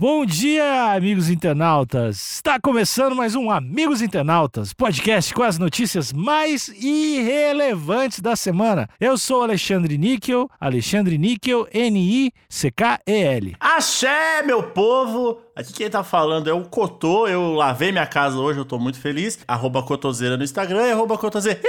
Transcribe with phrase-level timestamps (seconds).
[0.00, 2.34] Bom dia, amigos internautas!
[2.34, 8.88] Está começando mais um Amigos Internautas, podcast com as notícias mais irrelevantes da semana.
[9.00, 13.56] Eu sou Alexandre Níquel, Alexandre Níquel, N-I-C-K-E-L.
[13.58, 15.40] Axé, meu povo!
[15.56, 17.26] Aqui quem tá falando é o Cotô.
[17.26, 19.40] Eu lavei minha casa hoje, eu tô muito feliz.
[19.48, 21.60] Arroba Cotoseira no Instagram e arroba Cotoseira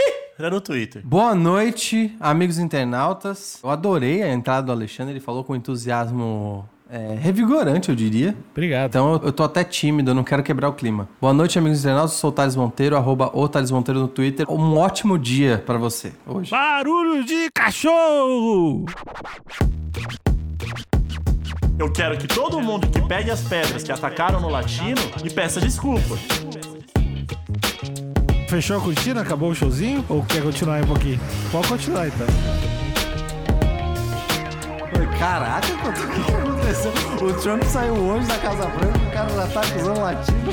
[0.51, 1.01] no Twitter.
[1.03, 3.59] Boa noite, amigos internautas.
[3.63, 8.35] Eu adorei a entrada do Alexandre, ele falou com entusiasmo é, revigorante, eu diria.
[8.51, 8.89] Obrigado.
[8.89, 11.07] Então eu, eu tô até tímido, eu não quero quebrar o clima.
[11.21, 12.13] Boa noite, amigos internautas.
[12.13, 14.49] Eu sou o Thales Monteiro, arroba o Thales Monteiro no Twitter.
[14.49, 16.49] Um ótimo dia pra você hoje.
[16.49, 18.85] Barulho de cachorro!
[21.77, 25.61] Eu quero que todo mundo que pegue as pedras que atacaram no latino me peça
[25.61, 26.17] desculpa.
[28.49, 29.21] Fechou a cortina?
[29.21, 30.03] Acabou o showzinho?
[30.09, 31.19] Ou quer continuar aí um pouquinho?
[31.51, 32.27] Pode continuar então.
[35.19, 36.91] Caraca, o que aconteceu?
[37.27, 40.51] O Trump saiu hoje da Casa Branca, o cara já tá acusando latino.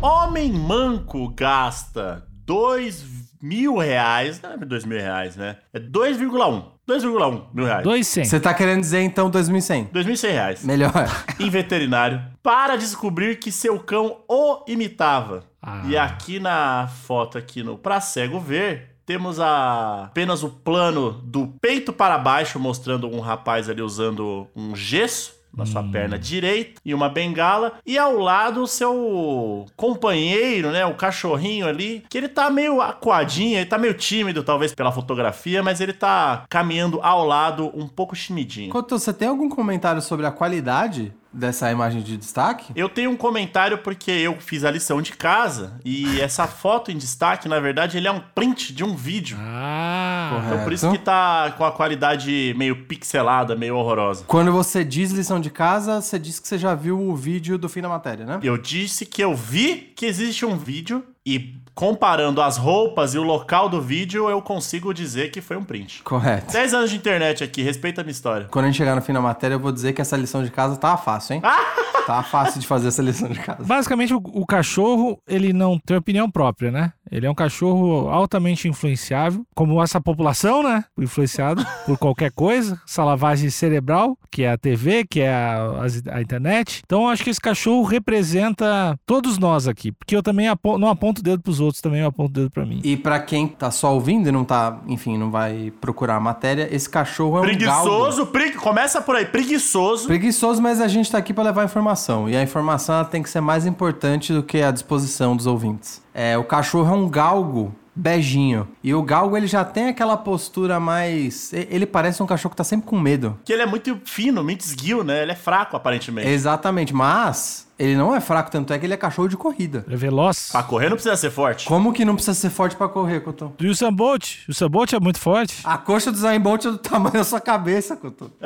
[0.00, 3.04] Homem manco gasta 2
[3.42, 4.40] mil reais.
[4.40, 5.56] Não é 2 mil reais, né?
[5.72, 6.64] É 2,1.
[6.88, 7.84] 2,1 mil reais.
[7.84, 8.24] Dois cem.
[8.24, 9.86] Você tá querendo dizer então 2100?
[9.86, 10.64] 2.100 reais.
[10.64, 10.92] Melhor.
[11.38, 15.44] em veterinário para descobrir que seu cão o imitava.
[15.60, 15.82] Ah.
[15.86, 21.46] E aqui na foto aqui no Pra Cego Ver, temos a, apenas o plano do
[21.62, 26.92] peito para baixo, mostrando um rapaz ali usando um gesso na sua perna direita e
[26.92, 27.78] uma bengala.
[27.86, 30.84] E ao lado o seu companheiro, né?
[30.84, 35.62] O cachorrinho ali, que ele tá meio acuadinho, ele tá meio tímido, talvez pela fotografia,
[35.62, 38.70] mas ele tá caminhando ao lado um pouco timidinho.
[38.70, 42.72] Couto, você tem algum comentário sobre a qualidade dessa imagem de destaque?
[42.74, 46.96] Eu tenho um comentário porque eu fiz a lição de casa e essa foto em
[46.96, 49.36] destaque, na verdade, ele é um print de um vídeo.
[49.40, 50.52] Ah, Correto.
[50.52, 54.24] Então por isso que tá com a qualidade meio pixelada, meio horrorosa.
[54.26, 57.68] Quando você diz lição de casa, você diz que você já viu o vídeo do
[57.68, 58.40] fim da matéria, né?
[58.42, 63.22] Eu disse que eu vi que existe um vídeo e comparando as roupas e o
[63.22, 66.02] local do vídeo, eu consigo dizer que foi um print.
[66.02, 66.52] Correto.
[66.52, 68.48] 10 anos de internet aqui, respeita a minha história.
[68.50, 70.50] Quando a gente chegar no fim da matéria, eu vou dizer que essa lição de
[70.50, 71.42] casa tava fácil, hein?
[72.04, 73.62] tava fácil de fazer essa lição de casa.
[73.62, 76.92] Basicamente, o, o cachorro, ele não tem opinião própria, né?
[77.12, 80.84] Ele é um cachorro altamente influenciável, como essa população, né?
[80.98, 86.20] Influenciado por qualquer coisa, essa lavagem cerebral, que é a TV, que é a, a
[86.20, 86.82] internet.
[86.84, 90.88] Então, eu acho que esse cachorro representa todos nós aqui, porque eu também apo- não
[90.88, 92.80] aponto o dedo pros outros, também eu aponto o dedo pra mim.
[92.84, 96.68] E pra quem tá só ouvindo e não tá, enfim, não vai procurar a matéria,
[96.70, 97.58] esse cachorro é um galgo.
[97.58, 98.56] Preguiçoso, pregui...
[98.56, 100.06] começa por aí, preguiçoso.
[100.06, 102.28] Preguiçoso, mas a gente tá aqui pra levar informação.
[102.28, 106.02] E a informação ela tem que ser mais importante do que a disposição dos ouvintes.
[106.14, 108.68] É, o cachorro é um galgo beijinho.
[108.82, 111.52] E o galgo, ele já tem aquela postura mais...
[111.52, 113.36] Ele parece um cachorro que tá sempre com medo.
[113.44, 115.22] Que ele é muito fino, muito esguio, né?
[115.22, 116.28] Ele é fraco, aparentemente.
[116.28, 119.84] Exatamente, mas ele não é fraco, tanto é que ele é cachorro de corrida.
[119.86, 120.48] Ele é veloz.
[120.50, 121.66] Pra correr não precisa ser forte.
[121.66, 123.52] Como que não precisa ser forte pra correr, Couto?
[123.58, 124.38] E o Usain Bolt?
[124.48, 125.60] O Usain Bolt é muito forte.
[125.64, 128.30] A coxa do Zayn Bolt é do tamanho da sua cabeça, Couto.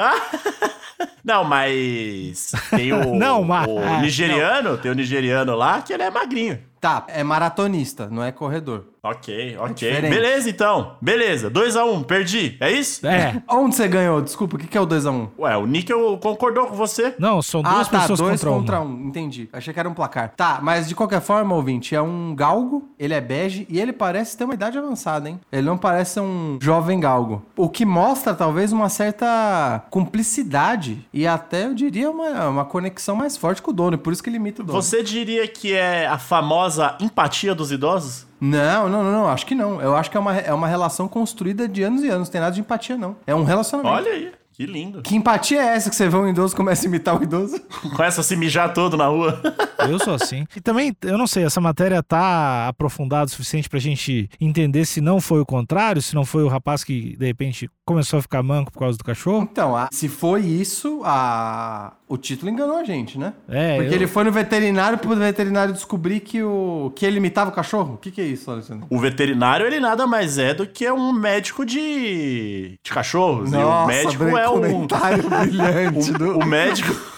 [1.25, 6.11] Não, mas tem o, Não, mas- o nigeriano, tem o nigeriano lá que ele é
[6.11, 6.59] magrinho.
[6.81, 8.87] Tá, é maratonista, não é corredor.
[9.05, 9.73] Ok, ok.
[9.75, 10.13] diferente.
[10.15, 10.97] Beleza, então.
[11.01, 11.49] Beleza.
[11.51, 12.57] 2x1, perdi.
[12.61, 13.05] É isso?
[13.07, 13.41] É.
[13.49, 14.21] Onde você ganhou?
[14.21, 15.29] Desculpa, o que que é o 2x1?
[15.39, 17.15] Ué, o Níquel concordou com você.
[17.21, 19.07] Não, são duas Ah, tá, pessoas dois contra, contra, um.
[19.09, 19.49] Entendi.
[19.53, 20.33] Achei que era um placar.
[20.37, 24.37] Tá, mas de qualquer forma, ouvinte, é um galgo, ele é bege e ele parece
[24.37, 25.41] ter uma idade avançada, hein?
[25.53, 27.45] Ele não parece um jovem galgo.
[27.57, 33.37] O que mostra, talvez, uma certa cumplicidade e até, eu diria, uma, uma conexão mais
[33.37, 33.95] forte com o dono.
[33.95, 34.81] e Por isso que ele imita o dono.
[34.81, 38.27] Você diria que é a famosa empatia dos idosos?
[38.41, 39.81] Não, não, não, não, acho que não.
[39.81, 42.29] Eu acho que é uma, é uma relação construída de anos e anos.
[42.29, 43.17] Não tem nada de empatia, não.
[43.27, 43.95] É um relacionamento.
[43.95, 45.01] Olha aí, que lindo.
[45.03, 47.61] Que empatia é essa que você vê um idoso e começa a imitar o idoso?
[47.97, 49.41] Começa a se mijar todo na rua.
[49.89, 50.45] Eu sou assim.
[50.55, 55.01] E também, eu não sei, essa matéria tá aprofundada o suficiente pra gente entender se
[55.01, 58.43] não foi o contrário, se não foi o rapaz que, de repente, começou a ficar
[58.43, 59.49] manco por causa do cachorro.
[59.51, 61.93] Então, a- se foi isso, a...
[62.09, 63.33] o título enganou a gente, né?
[63.49, 66.93] É, Porque eu- ele foi no veterinário pro veterinário descobrir que, o...
[66.95, 67.95] que ele imitava o cachorro.
[67.95, 68.87] O que, que é isso, Alexandre?
[68.89, 73.53] O veterinário, ele nada mais é do que um médico de, de cachorros.
[73.53, 74.61] e o médico é um...
[74.61, 76.13] comentário brilhante.
[76.13, 76.39] do...
[76.39, 77.12] O médico...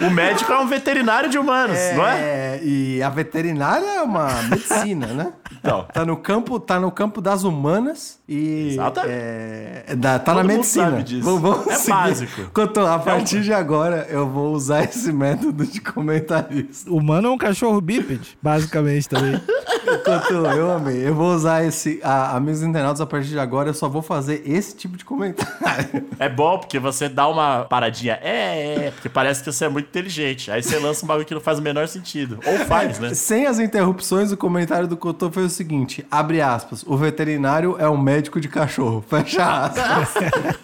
[0.00, 2.20] o médico é um veterinário de humanos, não é?
[2.20, 5.32] É, e a veterinária é uma medicina, né?
[5.52, 9.12] Então, Tá no campo, tá no campo das humanas e Exatamente.
[9.14, 10.90] é, da- tá Todo na mundo medicina.
[10.90, 11.22] sabe disso.
[11.24, 11.90] Vamos, vamos É seguir.
[11.90, 12.42] básico.
[12.52, 16.90] Couto, a partir de agora eu vou usar esse método de comentarista.
[16.90, 19.40] O humano é um cachorro bípede, basicamente também.
[20.04, 21.06] Couto, eu amei.
[21.08, 22.00] Eu vou usar esse.
[22.02, 26.04] A, amigos internautas, a partir de agora, eu só vou fazer esse tipo de comentário.
[26.18, 28.18] É bom, porque você dá uma paradinha.
[28.22, 30.50] É, é, porque parece que você é muito inteligente.
[30.50, 32.38] Aí você lança um bagulho que não faz o menor sentido.
[32.44, 33.12] Ou faz, né?
[33.14, 37.88] Sem as interrupções, o comentário do Cotô foi o seguinte: abre aspas, o veterinário é
[37.88, 39.04] um médico de cachorro.
[39.06, 40.14] Fecha aspas.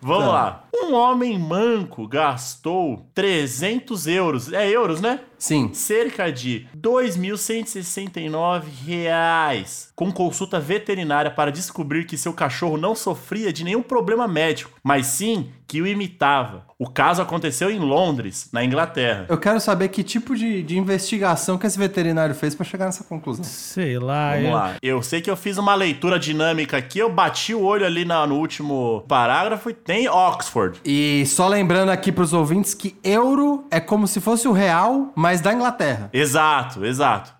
[0.00, 0.65] Vamos lá.
[0.82, 4.52] Um homem manco gastou 300 euros.
[4.52, 5.20] É euros, né?
[5.38, 5.70] Sim.
[5.74, 13.62] cerca de 2.169 reais com consulta veterinária para descobrir que seu cachorro não sofria de
[13.64, 16.64] nenhum problema médico, mas sim que o imitava.
[16.78, 19.26] O caso aconteceu em Londres, na Inglaterra.
[19.28, 23.02] Eu quero saber que tipo de, de investigação que esse veterinário fez pra chegar nessa
[23.04, 23.44] conclusão.
[23.44, 24.32] Sei lá.
[24.32, 24.74] Vamos eu- lá.
[24.82, 28.26] Eu sei que eu fiz uma leitura dinâmica aqui, eu bati o olho ali na-
[28.26, 30.65] no último parágrafo e tem Oxford.
[30.84, 35.40] E só lembrando aqui pros ouvintes que euro é como se fosse o real, mas
[35.40, 36.10] da Inglaterra.
[36.12, 37.34] Exato, exato.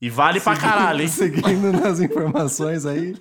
[0.00, 1.08] E vale pra caralho, hein?
[1.08, 3.16] Seguindo nas informações aí.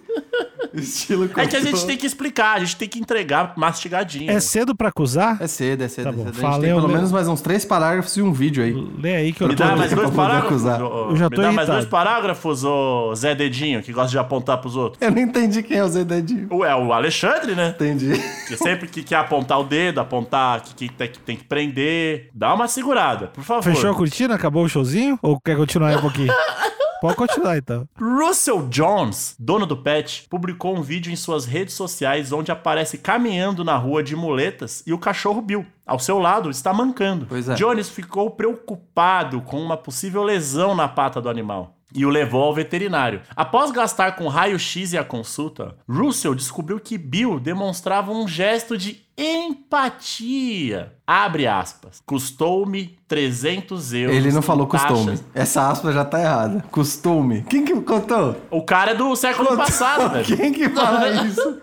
[0.75, 4.29] Estilo É que a gente tem que explicar, a gente tem que entregar mastigadinho.
[4.31, 5.37] É cedo pra acusar?
[5.41, 6.29] É cedo, é cedo, Tá é bom, cedo.
[6.29, 8.73] A gente fala, tem pelo menos mais uns três parágrafos e um vídeo aí.
[9.01, 9.63] Lê aí que eu Me tô...
[9.63, 10.63] dá mais dois parágrafos?
[10.65, 11.71] Eu já me tô dá mais irritado.
[11.71, 15.01] dois parágrafos, ô Zé Dedinho, que gosta de apontar pros outros.
[15.01, 16.47] Eu não entendi quem é o Zé Dedinho.
[16.51, 17.69] Ué, o Alexandre, né?
[17.69, 18.13] Entendi.
[18.47, 22.29] Que sempre que quer apontar o dedo, apontar que, que tem, que tem que prender.
[22.33, 23.63] Dá uma segurada, por favor.
[23.63, 24.35] Fechou a cortina?
[24.35, 25.17] Acabou o showzinho?
[25.21, 26.33] Ou quer continuar aí um pouquinho?
[27.05, 27.87] Pode continuar então.
[27.99, 33.63] Russell Jones, dono do pet, publicou um vídeo em suas redes sociais onde aparece caminhando
[33.63, 37.27] na rua de muletas e o cachorro Bill, ao seu lado, está mancando.
[37.27, 37.53] Pois é.
[37.53, 41.74] Jones ficou preocupado com uma possível lesão na pata do animal.
[41.95, 43.21] E o levou ao veterinário.
[43.35, 49.01] Após gastar com raio-x e a consulta, Russell descobriu que Bill demonstrava um gesto de
[49.17, 50.93] empatia.
[51.07, 52.01] Abre aspas.
[52.05, 54.15] Custou-me 300 euros.
[54.15, 55.05] Ele não falou costume.
[55.05, 55.23] taxas.
[55.33, 56.63] Essa aspa já tá errada.
[56.71, 57.43] Costume.
[57.49, 58.35] Quem que contou?
[58.51, 60.37] O cara é do século passado, velho.
[60.37, 61.61] Quem que fala isso?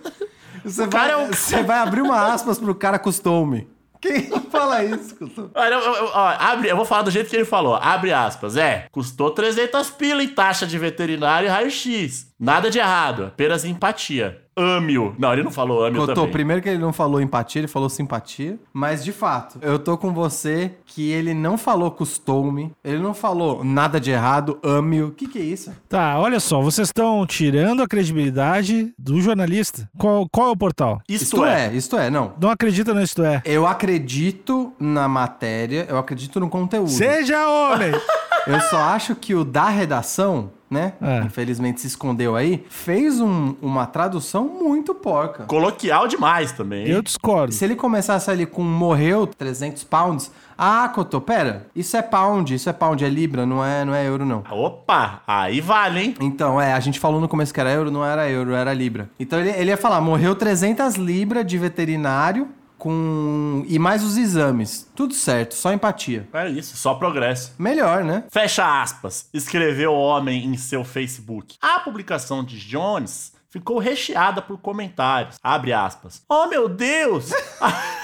[0.64, 3.68] Você, vai, é um- você vai abrir uma aspas pro cara costume.
[4.02, 5.50] Quem fala isso, Couto?
[5.54, 7.76] Olha, eu, eu- ó, abre, eu vou falar do jeito que ele falou.
[7.76, 8.56] Abre aspas.
[8.56, 12.26] É, custou 300 pila em taxa de veterinário e raio-x.
[12.42, 14.40] Nada de errado, apenas empatia.
[14.56, 15.14] Ame-o.
[15.16, 16.32] Não, ele não falou ame-o Cotô, também.
[16.32, 18.58] primeiro que ele não falou empatia, ele falou simpatia.
[18.72, 23.62] Mas, de fato, eu tô com você que ele não falou costume, ele não falou
[23.62, 25.06] nada de errado, ame-o.
[25.06, 25.72] O que que é isso?
[25.88, 29.88] Tá, olha só, vocês estão tirando a credibilidade do jornalista.
[29.96, 31.00] Qual, qual é o portal?
[31.08, 31.72] Isto, é.
[31.72, 32.32] isto é, não.
[32.40, 33.40] Não acredita no Isto É.
[33.44, 36.90] Eu acredito na matéria, eu acredito no conteúdo.
[36.90, 37.92] Seja homem!
[38.46, 40.94] Eu só acho que o da redação, né?
[41.00, 41.20] É.
[41.20, 45.44] Infelizmente se escondeu aí, fez um- uma tradução muito porca.
[45.44, 46.86] Coloquial demais também.
[46.86, 46.90] hein?
[46.92, 47.52] Eu discordo.
[47.52, 52.68] Se ele começasse ali com morreu 300 pounds, ah, Cotô, pera, isso é pound, isso
[52.68, 54.42] é pound, é libra, não é, não é euro não.
[54.50, 56.14] Opa, aí vale, hein?
[56.20, 59.08] Então, é, a gente falou no começo que era euro, não era euro, era libra.
[59.20, 62.48] Então ele, ele ia falar, morreu 300 libras de veterinário
[62.82, 64.90] com e mais os exames.
[64.96, 66.28] Tudo certo, só empatia.
[66.32, 67.54] É isso, só progresso.
[67.56, 68.24] Melhor, né?
[68.28, 69.28] Fecha aspas.
[69.32, 71.56] Escreveu o homem em seu Facebook.
[71.62, 75.36] A publicação de Jones ficou recheada por comentários.
[75.40, 76.24] Abre aspas.
[76.28, 77.30] Oh, meu Deus!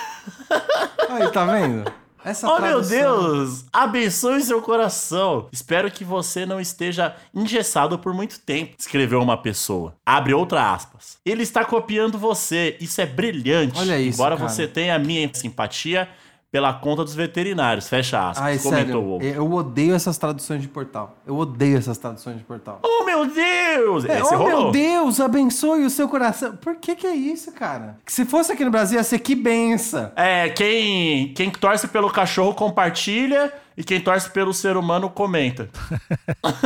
[1.10, 1.92] Aí, tá vendo?
[2.24, 2.88] Essa Oh, meu tradução-
[3.34, 3.64] Deus!
[3.72, 5.48] Abençoe seu coração.
[5.52, 9.94] Espero que você não esteja engessado por muito tempo, escreveu uma pessoa.
[10.04, 11.16] Abre outra aspas.
[11.24, 12.76] Ele está copiando você.
[12.80, 13.78] Isso é brilhante.
[13.78, 14.48] Olha isso, Embora cara.
[14.48, 16.08] você tenha a minha simpatia
[16.50, 17.88] pela conta dos veterinários.
[17.88, 18.46] Fecha aspas.
[18.46, 21.16] Ai, Comentou o sério, eu odeio essas traduções de portal.
[21.26, 22.80] Eu odeio essas traduções de portal.
[22.82, 24.04] Oh, meu Deus!
[24.06, 24.62] É, Esse oh, rolou.
[24.62, 26.56] meu Deus, abençoe o seu coração.
[26.56, 27.98] Por que que é isso, cara?
[28.04, 30.10] Que se fosse aqui no Brasil, ia ser que benção.
[30.16, 35.68] É, quem, quem torce pelo cachorro compartilha e quem torce pelo ser humano comenta.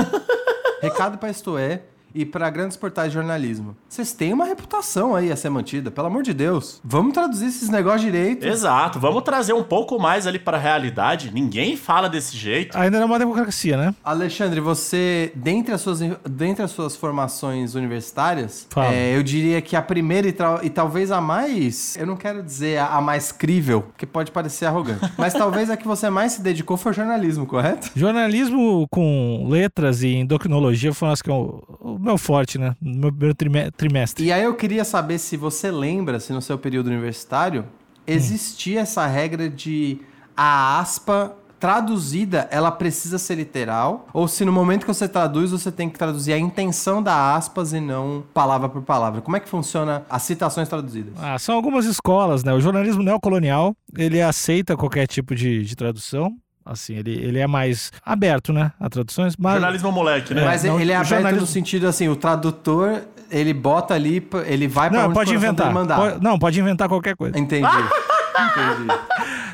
[0.81, 1.83] Recado pra isto é
[2.15, 3.77] e pra grandes portais de jornalismo.
[3.89, 6.81] Vocês têm uma reputação aí a ser mantida, pelo amor de Deus.
[6.85, 8.47] Vamos traduzir esses negócios direito.
[8.47, 11.31] Exato, vamos trazer um pouco mais ali para a realidade.
[11.33, 12.77] Ninguém fala desse jeito.
[12.77, 13.95] Ainda não é uma democracia, né?
[14.05, 19.83] Alexandre, você, dentre as suas, dentre as suas formações universitárias, é, eu diria que a
[19.83, 24.07] primeira e, e talvez a mais, eu não quero dizer a, a mais crível, porque
[24.07, 27.91] pode parecer arrogante, mas talvez a que você mais se dedicou foi jornalismo, correto?
[27.95, 31.63] Jornalismo com letras e endocrinologia foi acho que o
[32.03, 32.75] meu forte, né?
[32.81, 34.25] No meu primeiro trime- trimestre.
[34.25, 37.65] E aí eu queria saber se você lembra, se no seu período universitário,
[38.07, 39.99] existia essa regra de
[40.37, 45.71] a aspa traduzida, ela precisa ser literal, ou se no momento que você traduz, você
[45.71, 49.21] tem que traduzir a intenção da aspas e não palavra por palavra.
[49.21, 51.15] Como é que funciona as citações traduzidas?
[51.19, 52.53] Ah, são algumas escolas, né?
[52.53, 56.35] O jornalismo neocolonial, ele aceita qualquer tipo de, de tradução.
[56.65, 58.73] Assim, ele, ele é mais aberto, né?
[58.79, 59.35] A traduções.
[59.37, 60.43] Mas, Jornalismo moleque, né?
[60.43, 64.27] É, Mas não, ele é aberto jornalismo- no sentido assim, o tradutor, ele bota ali,
[64.47, 65.73] ele vai pra Não, onde pode inventar.
[65.73, 65.97] mandar.
[65.97, 67.39] Pode- não, pode inventar qualquer coisa.
[67.39, 67.67] Entendi.
[68.33, 68.95] Entendi.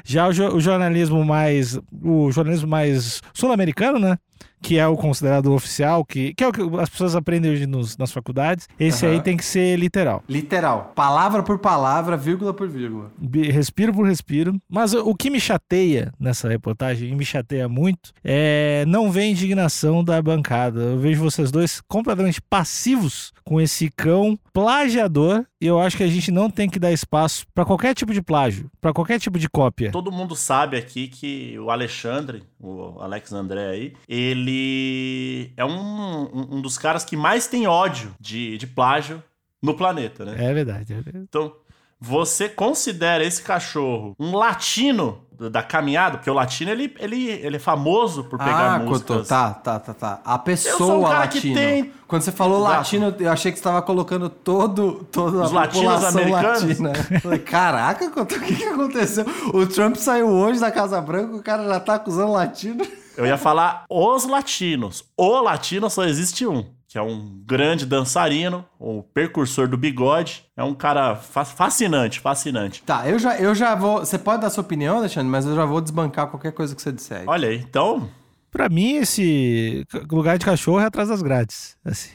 [0.05, 1.79] Já o, jo- o jornalismo mais.
[2.03, 4.17] O jornalismo mais sul-americano, né?
[4.61, 7.97] Que é o considerado oficial, que, que é o que as pessoas aprendem hoje nos-
[7.97, 8.69] nas faculdades.
[8.79, 9.15] Esse Aham.
[9.15, 10.23] aí tem que ser literal.
[10.29, 10.93] Literal.
[10.97, 13.13] Palavra por palavra, vírgula por vírgula.
[13.53, 14.61] Respiro por respiro.
[14.69, 19.25] Mas o o que me chateia nessa reportagem, e me chateia muito, é não ver
[19.27, 20.81] indignação da bancada.
[20.81, 25.45] Eu vejo vocês dois completamente passivos com esse cão plagiador.
[25.61, 28.23] E eu acho que a gente não tem que dar espaço pra qualquer tipo de
[28.23, 29.91] plágio, pra qualquer tipo de cópia.
[29.91, 36.61] Todo mundo sabe aqui que o Alexandre, o Alex André aí, ele é um, um,
[36.61, 39.23] dos caras que mais tem ódio de, de plágio
[39.63, 40.35] no planeta, né?
[40.39, 41.27] É verdade, é verdade.
[41.29, 41.55] Então,
[42.01, 46.19] você considera esse cachorro um latino da caminhada?
[46.19, 49.17] Porque o latino, ele, ele, ele é famoso por pegar ah, músicas...
[49.19, 50.21] Cotô, tá, tá, tá, tá.
[50.25, 51.55] A pessoa um latino.
[51.55, 52.77] tem- Quando você falou Exato.
[52.77, 56.81] latino, eu achei que você estava colocando todo, toda Os a latinos população americanos?
[56.81, 57.21] latina.
[57.21, 59.25] Falei, caraca, Cotô, o que, que aconteceu?
[59.53, 62.85] O Trump saiu hoje da Casa Branca, o cara já tá acusando latino.
[63.17, 65.05] Eu ia falar os latinos.
[65.17, 70.45] O latino só existe um, que é um grande dançarino, o precursor do bigode.
[70.57, 72.83] É um cara fa- fascinante, fascinante.
[72.83, 73.99] Tá, eu já, eu já vou.
[74.01, 76.91] Você pode dar sua opinião, Alexandre, mas eu já vou desbancar qualquer coisa que você
[76.91, 77.19] disser.
[77.21, 77.25] aí.
[77.27, 78.09] Olha aí, então,
[78.51, 81.77] Pra mim, esse lugar de cachorro é atrás das grades.
[81.85, 82.09] Assim.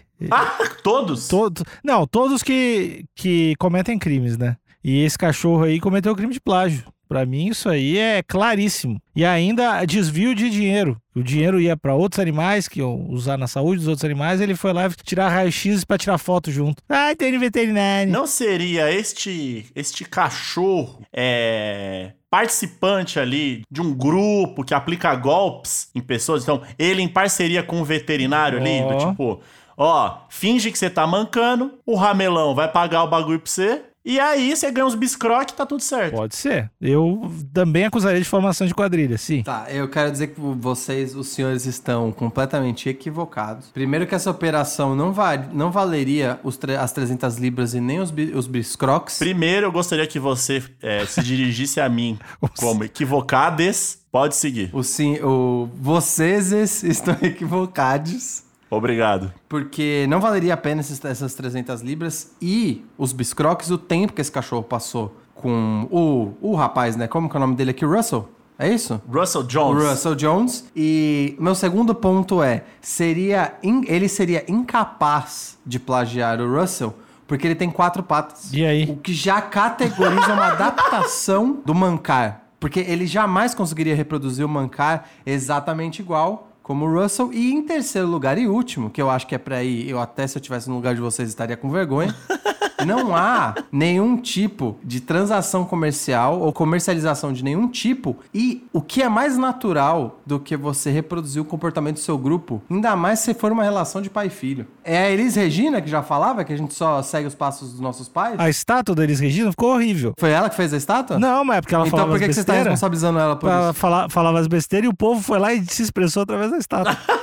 [0.83, 1.27] todos.
[1.27, 4.57] Todo, não, todos que, que cometem crimes, né?
[4.83, 6.83] E esse cachorro aí cometeu crime de plágio.
[7.13, 8.99] Pra mim, isso aí é claríssimo.
[9.15, 10.97] E ainda desvio de dinheiro.
[11.15, 14.41] O dinheiro ia pra outros animais que iam usar na saúde dos outros animais.
[14.41, 16.81] Ele foi lá tirar raio-x pra tirar foto junto.
[16.89, 18.11] Ai, tem veterinário.
[18.11, 26.01] Não seria este este cachorro é, participante ali de um grupo que aplica golpes em
[26.01, 26.41] pessoas?
[26.41, 29.39] Então, ele em parceria com o veterinário ali, do tipo,
[29.77, 34.19] ó, finge que você tá mancando, o ramelão vai pagar o bagulho pra você, e
[34.19, 36.15] aí você ganha uns biscroques e tá tudo certo.
[36.15, 36.69] Pode ser.
[36.81, 39.43] Eu também acusaria de formação de quadrilha, sim.
[39.43, 43.69] Tá, eu quero dizer que vocês, os senhores, estão completamente equivocados.
[43.69, 46.39] Primeiro que essa operação não, va não valeria
[46.79, 49.19] as 300 libras e nem os, bi os biscroques.
[49.19, 52.19] Primeiro, eu gostaria que você é, se dirigisse a mim
[52.59, 54.03] como equivocades.
[54.11, 54.69] Pode seguir.
[54.73, 56.51] O sim, o, vocês
[56.83, 58.42] estão equivocados.
[58.75, 59.33] Obrigado.
[59.49, 64.21] Porque não valeria a pena esses- essas 300 libras e os biscroques, o tempo que
[64.21, 67.07] esse cachorro passou com o, o rapaz, né?
[67.07, 67.85] Como que é o nome dele aqui?
[67.85, 68.29] Russell?
[68.57, 69.01] É isso?
[69.11, 69.83] Russell Jones.
[69.83, 70.65] Russell Jones.
[70.75, 76.93] E meu segundo ponto é, seria in- ele seria incapaz de plagiar o Russell
[77.25, 78.53] porque ele tem quatro patas.
[78.53, 78.83] E aí?
[78.89, 82.43] O que já categoriza uma adaptação do mancar.
[82.59, 87.31] Porque ele jamais conseguiria reproduzir o mancar exatamente igual como Russell.
[87.33, 90.25] E em terceiro lugar e último, que eu acho que é pra ir, eu até
[90.25, 92.15] se eu tivesse no lugar de vocês estaria com vergonha.
[92.85, 98.15] Não há nenhum tipo de transação comercial ou comercialização de nenhum tipo.
[98.33, 102.61] E o que é mais natural do que você reproduzir o comportamento do seu grupo,
[102.69, 104.67] ainda mais se for uma relação de pai e filho.
[104.83, 107.79] É a Elis Regina que já falava que a gente só segue os passos dos
[107.79, 108.39] nossos pais?
[108.39, 110.13] A estátua da Elis Regina ficou horrível.
[110.19, 111.19] Foi ela que fez a estátua?
[111.19, 112.71] Não, mas é porque ela Então falava por que, que você está besteiras.
[112.73, 113.79] responsabilizando ela por Ela isso?
[113.79, 116.97] fala- falava as besteiras e o povo foi lá e se expressou através da estátua.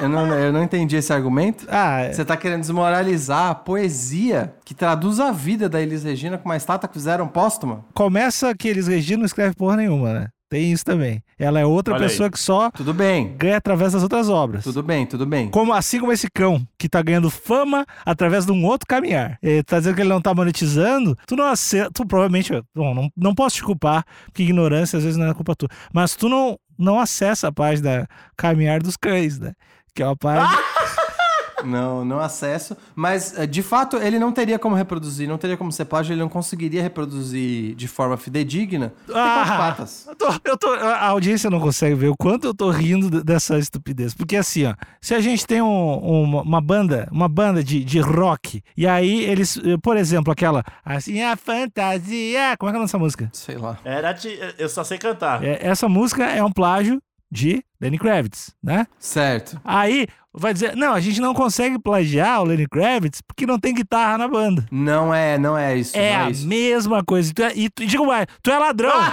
[0.00, 1.66] Eu não, eu não entendi esse argumento.
[1.70, 6.36] ah, é- Você tá querendo desmoralizar a poesia que traduz a vida da Elis Regina
[6.38, 7.84] com uma estátua que fizeram póstuma?
[7.94, 10.28] começa que Elis Regina não escreve porra nenhuma, né?
[10.50, 11.20] Tem isso também.
[11.38, 12.30] Ela é outra Olha pessoa aí.
[12.30, 14.62] que só Tudo bem, ganha através das outras obras.
[14.62, 15.48] tudo bem, tudo bem.
[15.48, 19.36] Como, assim como esse cão, que tá ganhando fama através de um outro caminhar.
[19.42, 23.08] Ele tá dizendo que ele não tá monetizando, tu não acerta, tu provavelmente, bom, não,
[23.16, 26.56] não posso te culpar, porque ignorância às vezes não é culpa tua, mas tu não,
[26.78, 29.52] não acessa a página Caminhar dos Cães, né?
[29.94, 30.06] Que é.
[31.64, 32.76] Não, não acesso.
[32.94, 36.20] Mas, eh, de fato, ele não teria como reproduzir, não teria como ser plágio, ele
[36.20, 38.92] não conseguiria reproduzir de forma fidedigna.
[39.08, 40.06] Ah, patas.
[40.06, 43.24] Eu tô- eu tô- a audiência não consegue ver o quanto eu tô rindo de-
[43.24, 44.12] dessa estupidez.
[44.12, 47.98] Porque assim, ó, se a gente tem um- uma, uma banda, uma banda de, de
[47.98, 52.56] rock, e aí eles, eh, por exemplo, aquela assim, a fantasia.
[52.58, 53.30] Como é que é a nossa música?
[53.32, 53.78] Sei lá.
[53.86, 54.28] Era de.
[54.58, 55.42] Eu só sei cantar.
[55.42, 57.00] É, essa música é um plágio
[57.34, 58.86] de Lenny Kravitz, né?
[58.96, 59.60] Certo.
[59.64, 63.74] Aí vai dizer, não, a gente não consegue plagiar o Lenny Kravitz porque não tem
[63.74, 64.64] guitarra na banda.
[64.70, 65.96] Não é, não é isso.
[65.96, 66.46] É não a isso.
[66.46, 67.30] mesma coisa.
[67.30, 68.92] E, tu é, e, tu, e digo mais, tu é ladrão.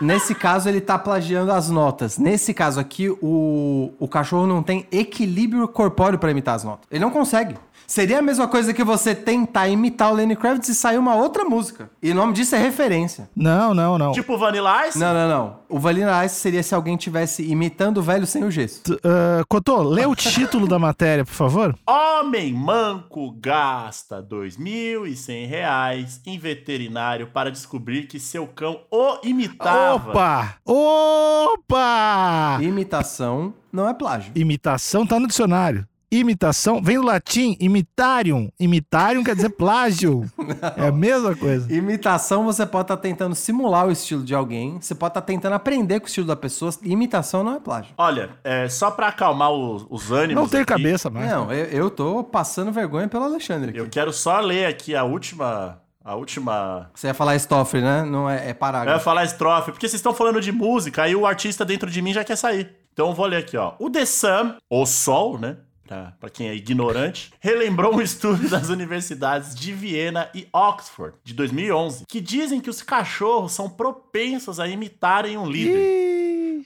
[0.00, 2.16] Nesse caso, ele tá plagiando as notas.
[2.16, 6.86] Nesse caso aqui, o, o cachorro não tem equilíbrio corpóreo pra imitar as notas.
[6.90, 7.54] Ele não consegue.
[7.90, 11.44] Seria a mesma coisa que você tentar imitar o Lenny Kravitz e sair uma outra
[11.44, 11.90] música.
[12.00, 13.28] E o nome disso é referência.
[13.34, 14.12] Não, não, não.
[14.12, 14.96] Tipo Vanilla Ice?
[14.96, 15.58] Não, não, não.
[15.68, 18.82] O Vanilla Ice seria se alguém tivesse imitando o velho sem o gesso.
[19.02, 21.76] Ah, Cotô, lê o título da matéria, por favor.
[21.84, 30.10] Homem manco gasta 2.100 reais em veterinário para descobrir que seu cão o imitava.
[30.10, 30.54] Opa!
[30.64, 32.58] Opa!
[32.62, 34.30] Imitação não é plágio.
[34.36, 35.89] Imitação tá no dicionário.
[36.12, 38.50] Imitação vem do latim imitarium.
[38.58, 40.24] Imitarium quer dizer plágio.
[40.76, 41.72] É a mesma coisa.
[41.72, 46.00] Imitação você pode estar tentando simular o estilo de alguém, você pode estar tentando aprender
[46.00, 46.72] com o estilo da pessoa.
[46.82, 47.94] Imitação não é plágio.
[47.96, 50.42] Olha, é, só pra acalmar os, os ânimos.
[50.42, 51.30] Não tem aqui, cabeça mais.
[51.30, 53.78] Não, eu, eu tô passando vergonha pelo Alexandre aqui.
[53.78, 55.80] Eu quero só ler aqui a última.
[56.04, 56.90] A última.
[56.94, 58.04] Você ia falar Stoffel, né?
[58.04, 59.04] Não é, é Eu ia parágrafo.
[59.04, 62.24] falar estrofe, porque vocês estão falando de música, aí o artista dentro de mim já
[62.24, 62.70] quer sair.
[62.92, 63.74] Então eu vou ler aqui, ó.
[63.78, 65.56] O The Sun, o Sol, né?
[65.90, 71.34] Pra, pra quem é ignorante, relembrou um estudo das universidades de Viena e Oxford, de
[71.34, 75.74] 2011, que dizem que os cachorros são propensos a imitarem um líder.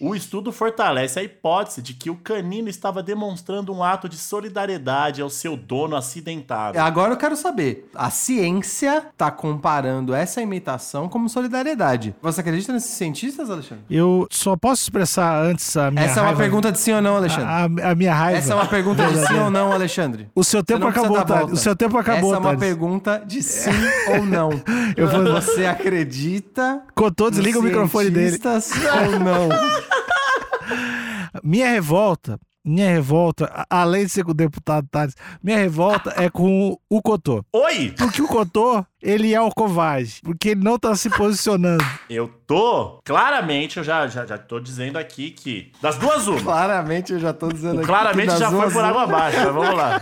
[0.00, 5.22] O estudo fortalece a hipótese de que o canino estava demonstrando um ato de solidariedade
[5.22, 6.78] ao seu dono acidentado.
[6.78, 7.88] Agora eu quero saber.
[7.94, 12.14] A ciência tá comparando essa imitação como solidariedade.
[12.22, 13.84] Você acredita nesses cientistas, Alexandre?
[13.90, 17.00] Eu só posso expressar antes a minha Essa é uma raiva- pergunta de sim ou
[17.02, 17.44] não, Alexandre.
[17.82, 18.38] A, a minha raiva.
[18.38, 20.28] Essa é uma pergunta de sim ou não, Alexandre.
[20.34, 21.28] O seu tempo acabou, Thales.
[21.40, 21.54] volta.
[21.54, 22.60] O seu tempo acabou, Essa é uma Thales.
[22.60, 23.70] pergunta de sim
[24.08, 24.50] ou não.
[24.96, 28.30] Eu vou- Você acredita Cotô, desliga o microfone dele.
[28.38, 29.48] cientistas ou não?
[31.42, 36.78] Minha revolta, minha revolta, além de ser com o deputado Thales, minha revolta é com
[36.88, 37.44] o Cotô.
[37.52, 37.92] Oi!
[37.98, 40.20] Porque o Cotô, ele é o covarde.
[40.24, 41.84] Porque ele não tá se posicionando.
[42.08, 43.02] Eu tô.
[43.04, 45.72] Claramente, eu já, já, já tô dizendo aqui que.
[45.82, 46.40] Das duas, uma.
[46.40, 47.86] Claramente eu já tô dizendo aqui.
[47.86, 50.00] Claramente que das já foi por água abaixo, mas vamos lá.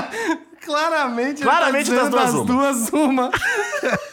[0.64, 3.30] Claramente, Claramente tá das duas, das duas uma.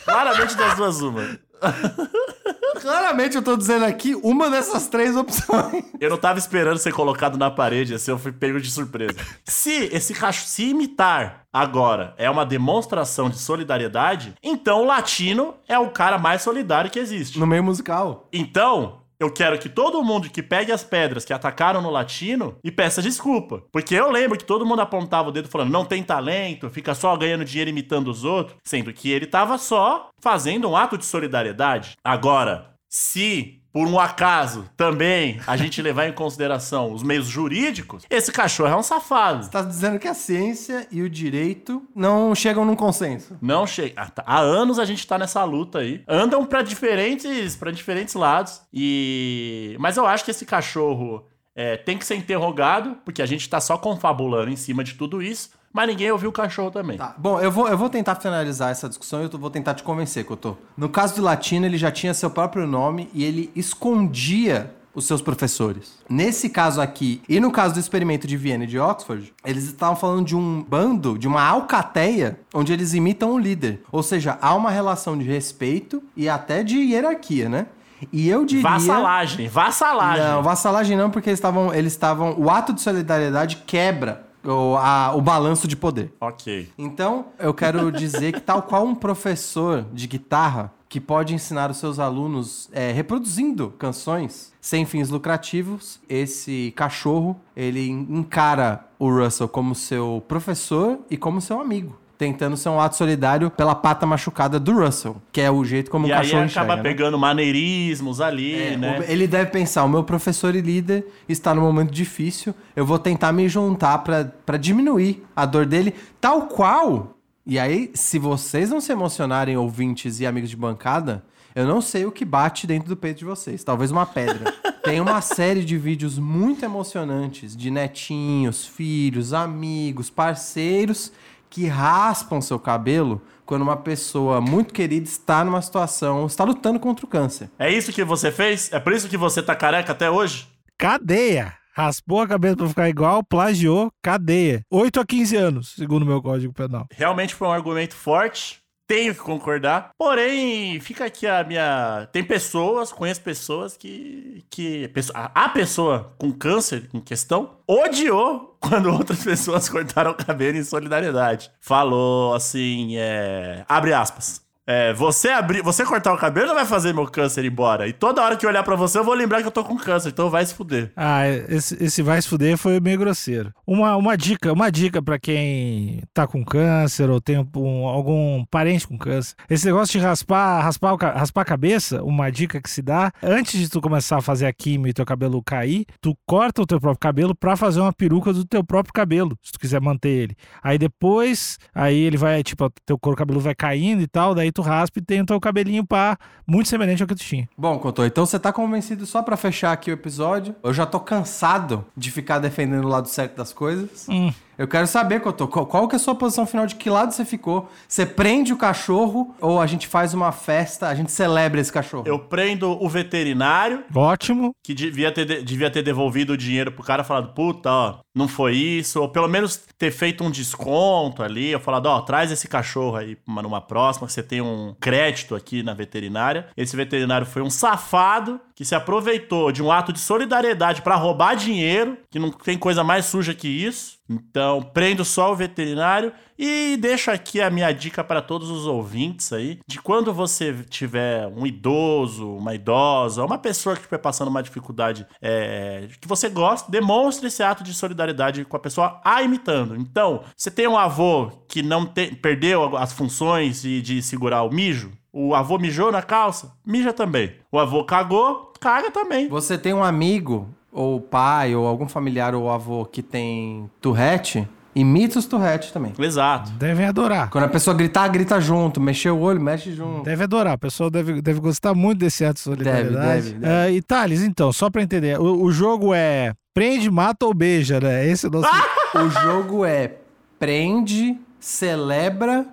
[0.04, 1.40] Claramente das duas, uma.
[2.82, 5.84] Claramente eu tô dizendo aqui uma dessas três opções.
[6.00, 9.16] Eu não tava esperando ser colocado na parede, assim, eu fui pego de surpresa.
[9.44, 15.78] Se esse cachorro se imitar agora é uma demonstração de solidariedade, então o latino é
[15.78, 17.40] o cara mais solidário que existe.
[17.40, 18.28] No meio musical.
[18.32, 22.71] Então, eu quero que todo mundo que pegue as pedras que atacaram no latino e
[22.71, 23.63] peça desculpa.
[23.71, 27.15] Porque eu lembro que todo mundo apontava o dedo falando, não tem talento, fica só
[27.17, 28.58] ganhando dinheiro imitando os outros.
[28.63, 31.95] Sendo que ele tava só fazendo um ato de solidariedade.
[32.03, 38.32] Agora, se por um acaso também a gente levar em consideração os meios jurídicos, esse
[38.32, 39.44] cachorro é um safado.
[39.44, 43.38] Você tá dizendo que a ciência e o direito não chegam num consenso.
[43.40, 43.94] Não chega.
[43.96, 44.24] Ah, tá.
[44.26, 46.04] Há anos a gente tá nessa luta aí.
[46.08, 48.63] Andam pra diferentes, para diferentes lados.
[48.74, 53.48] E mas eu acho que esse cachorro é, tem que ser interrogado, porque a gente
[53.48, 55.52] tá só confabulando em cima de tudo isso.
[55.73, 56.97] Mas ninguém ouviu o cachorro também.
[56.97, 59.73] Tá, bom, eu vou, eu vou tentar finalizar essa discussão e eu tô- vou tentar
[59.75, 60.58] te convencer, Cotô.
[60.75, 65.21] No caso do latino, ele já tinha seu próprio nome e ele escondia os seus
[65.21, 65.99] professores.
[66.10, 69.95] Nesse caso aqui, e no caso do experimento de Viena e de Oxford, eles estavam
[69.95, 73.84] falando de um bando, de uma alcateia, onde eles imitam o líder.
[73.91, 77.67] Ou seja, há uma relação de respeito e até de hierarquia, né?
[78.12, 78.63] E eu diria...
[78.63, 80.23] Vassalagem, vassalagem.
[80.23, 81.73] Não, vassalagem não, porque eles estavam.
[81.73, 82.36] Eles estavam.
[82.38, 86.13] O ato de solidariedade quebra o, a- o balanço de poder.
[86.21, 86.69] Ok.
[86.78, 91.78] Então, eu quero dizer que, tal qual um professor de guitarra que pode ensinar os
[91.78, 99.76] seus alunos é, reproduzindo canções sem fins lucrativos, esse cachorro ele encara o Russell como
[99.76, 101.97] seu professor e como seu amigo.
[102.17, 106.08] Tentando ser um ato solidário pela pata machucada do Russell, que é o jeito como
[106.08, 106.82] E o aí cachorro acaba enxerga, né?
[106.84, 109.06] pegando maneirismos ali, É, né?
[109.08, 113.32] Ele deve pensar, o meu professor e líder está num momento difícil, eu vou tentar
[113.32, 117.17] me juntar pra diminuir a dor dele, tal qual.
[117.45, 121.23] E aí, se vocês não se emocionarem, ouvintes e amigos de bancada,
[121.56, 123.63] eu não sei o que bate dentro do peito de vocês.
[123.63, 124.53] Talvez uma pedra.
[124.84, 131.12] Tem uma série de vídeos muito emocionantes de netinhos, filhos, amigos, parceiros
[131.50, 137.06] que raspam seu cabelo quando uma pessoa muito querida está numa situação, está lutando contra
[137.06, 137.50] o câncer.
[137.58, 138.72] É isso que você fez?
[138.74, 140.48] É por isso que você tá careca até hoje?
[140.78, 141.54] Cadeia.
[141.74, 144.64] Raspou a cabeça pra ficar igual, plagiou, cadeia.
[144.70, 146.88] 8 a 15 anos, segundo o meu código penal.
[146.92, 148.60] Realmente foi um argumento forte.
[148.88, 149.89] Tenho que concordar.
[149.97, 152.08] Porém, fica aqui a minha.
[152.13, 154.45] Tem pessoas, conheço pessoas que.
[154.50, 160.63] que a pessoa com câncer em questão odiou quando outras pessoas cortaram o cabelo em
[160.63, 161.52] solidariedade.
[161.60, 163.65] Falou assim: é.
[163.67, 164.47] Abre aspas.
[164.69, 167.88] É, você abrir, você cortar o cabelo não vai fazer meu câncer ir embora.
[167.88, 169.77] E toda hora que eu olhar pra você, eu vou lembrar que eu tô com
[169.77, 170.91] câncer, então vai se fuder.
[170.93, 173.53] Ah, esse, esse vai se fuder foi meio grosseiro.
[173.65, 178.86] Uma, uma dica, uma dica para quem tá com câncer ou tem um, algum parente
[178.86, 179.36] com câncer.
[179.49, 183.69] Esse negócio de raspar, raspar, raspar a cabeça, uma dica que se dá, antes de
[183.69, 186.99] tu começar a fazer a quimio e teu cabelo cair, tu corta o teu próprio
[186.99, 190.36] cabelo para fazer uma peruca do teu próprio cabelo, se tu quiser manter ele.
[190.62, 194.62] Aí depois, aí ele vai, tipo, teu couro cabelo vai caindo e tal, daí tu
[194.62, 197.48] raspa e tem o teu cabelinho pá, muito semelhante ao que tu tinha.
[197.58, 200.56] Bom, Cotô, então você tá convencido só para fechar aqui o episódio.
[200.63, 204.08] Eu já tô cansado de ficar defendendo o lado certo das coisas.
[204.10, 204.32] Hum.
[204.58, 206.65] Eu quero saber, Cotô, qual, qual que é a sua posição final?
[206.65, 207.70] De que lado você ficou?
[207.88, 212.06] Você prende o cachorro ou a gente faz uma festa, a gente celebra esse cachorro?
[212.08, 214.52] Eu prendo o veterinário, Ótimo.
[214.63, 218.27] que devia ter, de- devia ter devolvido o dinheiro pro cara, falado, puta, ó, não
[218.27, 222.47] foi isso, ou pelo menos ter feito um desconto ali, eu falado, ó, traz esse
[222.47, 226.47] cachorro aí uma- numa próxima, você tem um crédito aqui na veterinária.
[226.58, 231.36] Esse veterinário foi um safado que se aproveitou de um ato de solidariedade pra roubar
[231.36, 233.97] dinheiro, que não tem coisa mais suja que isso.
[234.10, 239.34] Então, prendo só o veterinário e deixo aqui a minha dica para todos os ouvintes
[239.34, 244.43] aí, de quando você tiver um idoso, uma idosa, uma pessoa que estiver passando uma
[244.43, 249.76] dificuldade é, que você gosta, demonstre esse ato de solidariedade com a pessoa a imitando.
[249.76, 254.52] Então, você tem um avô que não tem, perdeu as funções de, de segurar o
[254.52, 257.34] mijo, o avô mijou na calça, mija também.
[257.52, 259.28] O avô cagou, caga também.
[259.30, 264.47] Você tem um amigo, ou pai, ou algum familiar ou avô que tem Tourette,
[264.80, 265.94] imita os Tourette também.
[265.98, 266.52] Exato.
[266.52, 267.30] Devem adorar.
[267.30, 268.80] Quando a pessoa gritar, grita junto.
[268.80, 270.04] Mexer o olho, mexe junto.
[270.04, 273.32] Deve adorar, o pessoal deve, deve gostar muito desse ato de solidariedade.
[273.34, 277.26] Deve, deve, Ah, e Thales, então, só pra entender, o, o jogo é prende, mata
[277.26, 278.08] ou beija, né?
[278.08, 278.50] Esse é o nosso...
[278.96, 279.96] O jogo é
[280.40, 282.48] prende, celebra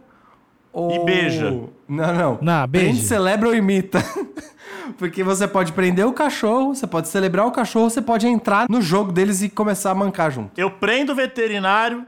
[0.72, 0.90] ou...
[0.90, 1.50] E beija.
[1.88, 2.38] Não, não.
[2.42, 2.86] Não, beija.
[2.86, 4.04] Prende, celebra ou imita.
[4.98, 8.82] Porque você pode prender o cachorro, você pode celebrar o cachorro, você pode entrar no
[8.82, 10.50] jogo deles e começar a mancar junto.
[10.60, 12.04] Eu prendo o veterinário,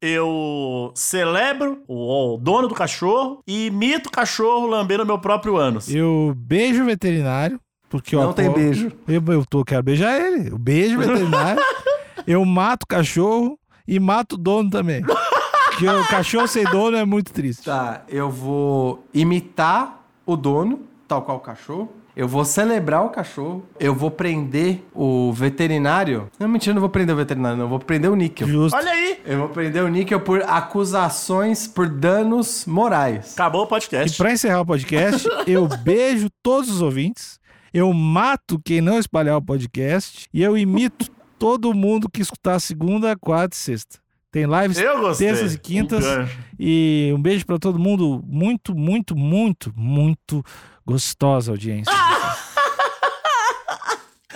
[0.00, 5.92] eu celebro o, o dono do cachorro e imito o cachorro lambendo meu próprio ânus.
[5.92, 8.92] Eu beijo o veterinário, porque eu Não tem apoio- beijo.
[9.06, 10.50] Eu, eu tô, quero beijar ele.
[10.50, 11.62] Eu beijo o veterinário,
[12.26, 15.02] eu mato o cachorro e mato o dono também.
[15.02, 17.64] Porque o cachorro sem dono é muito triste.
[17.64, 21.88] Tá, eu vou imitar o dono, tal qual o cachorro.
[22.18, 23.64] Eu vou celebrar o cachorro.
[23.78, 26.28] Eu vou prender o veterinário.
[26.36, 27.66] Não, mentira, eu não vou prender o veterinário, não.
[27.66, 28.48] Eu vou prender o níquel.
[28.48, 28.76] Justo.
[28.76, 33.34] Olha aí, Eu vou prender o níquel por acusações por danos morais.
[33.34, 34.18] acabou o E podcast.
[34.18, 37.38] pra encerrar o podcast, eu beijo todos os ouvintes,
[37.72, 41.06] eu mato quem não espalhar o podcast e eu imito
[41.38, 44.00] todo mundo que escutar segunda, quarta e sexta.
[44.32, 44.76] Tem lives
[45.16, 46.04] terças e quintas.
[46.04, 46.26] Um
[46.58, 48.22] e um beijo pra todo mundo.
[48.26, 50.44] Muito, muito, muito, muito
[50.84, 51.92] gostosa audiência.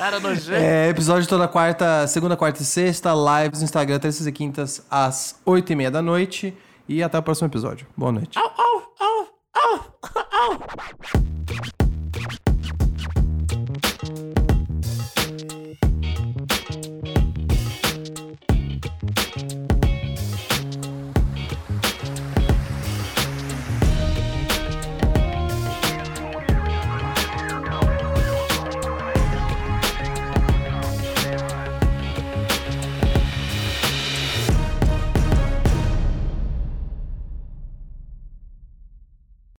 [0.02, 0.60] Cara nojento.
[0.60, 5.40] É, episódio toda quarta, segunda, quarta e sexta, lives no Instagram, terças e quintas, às
[5.46, 6.52] oito e meia da noite.
[6.88, 7.86] E até o próximo episódio.
[7.96, 8.36] Boa noite.
[8.36, 11.31] Au, au, au, au, au.